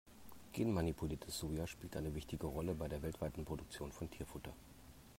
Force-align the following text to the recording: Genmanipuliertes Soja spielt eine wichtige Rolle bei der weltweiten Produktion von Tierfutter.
Genmanipuliertes 0.53 1.37
Soja 1.37 1.67
spielt 1.67 1.95
eine 1.95 2.15
wichtige 2.15 2.47
Rolle 2.47 2.73
bei 2.73 2.87
der 2.87 3.03
weltweiten 3.03 3.45
Produktion 3.45 3.91
von 3.91 4.09
Tierfutter. 4.09 4.51